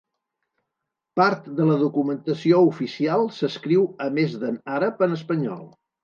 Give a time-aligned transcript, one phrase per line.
[1.19, 5.61] Part de la documentació oficial s'escriu a més d'en àrab, en espanyol.